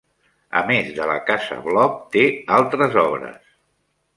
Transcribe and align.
A 0.61 0.61
més 0.69 0.87
de 0.99 1.05
la 1.11 1.17
Casa 1.27 1.57
Bloc, 1.67 1.99
té 2.17 2.25
altres 2.59 2.99
obres. 3.03 3.53